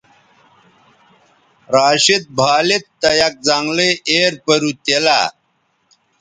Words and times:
راشد 1.75 2.23
بھالید 2.37 2.83
تہ 2.99 3.09
یک 3.19 3.35
زنگلئ 3.47 3.91
ایر 4.09 4.33
پَرُو 4.45 4.71
تیلہ 4.83 5.19